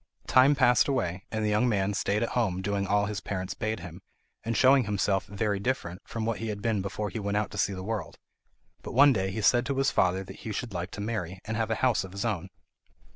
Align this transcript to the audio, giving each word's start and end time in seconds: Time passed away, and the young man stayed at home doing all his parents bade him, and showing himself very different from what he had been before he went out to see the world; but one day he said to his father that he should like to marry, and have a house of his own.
Time 0.25 0.55
passed 0.55 0.87
away, 0.87 1.25
and 1.31 1.45
the 1.45 1.49
young 1.49 1.69
man 1.69 1.93
stayed 1.93 2.23
at 2.23 2.29
home 2.29 2.63
doing 2.63 2.87
all 2.87 3.05
his 3.05 3.19
parents 3.21 3.53
bade 3.53 3.81
him, 3.81 4.01
and 4.43 4.57
showing 4.57 4.85
himself 4.85 5.27
very 5.27 5.59
different 5.59 6.01
from 6.07 6.25
what 6.25 6.39
he 6.39 6.47
had 6.47 6.59
been 6.59 6.81
before 6.81 7.11
he 7.11 7.19
went 7.19 7.37
out 7.37 7.51
to 7.51 7.57
see 7.59 7.73
the 7.73 7.83
world; 7.83 8.17
but 8.81 8.93
one 8.95 9.13
day 9.13 9.29
he 9.29 9.41
said 9.41 9.63
to 9.63 9.77
his 9.77 9.91
father 9.91 10.23
that 10.23 10.37
he 10.37 10.51
should 10.51 10.73
like 10.73 10.89
to 10.89 11.01
marry, 11.01 11.37
and 11.45 11.55
have 11.55 11.69
a 11.69 11.75
house 11.85 12.03
of 12.03 12.13
his 12.13 12.25
own. 12.25 12.49